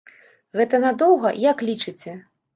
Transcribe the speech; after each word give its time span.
Гэта 0.59 0.79
надоўга, 0.85 1.33
як 1.51 1.63
лічыце? 1.69 2.17